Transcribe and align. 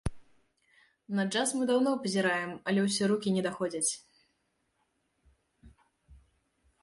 На 1.17 1.23
джаз 1.33 1.49
мы 1.57 1.63
даўно 1.71 1.91
пазіраем, 2.05 2.51
але 2.71 2.79
ўсё 2.85 3.03
рукі 3.11 3.29
не 3.35 3.43
даходзяць. 3.47 3.89